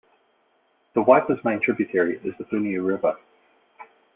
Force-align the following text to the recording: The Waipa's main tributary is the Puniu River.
The 0.95 1.03
Waipa's 1.03 1.45
main 1.45 1.61
tributary 1.61 2.17
is 2.23 2.33
the 2.39 2.45
Puniu 2.45 2.83
River. 2.83 3.15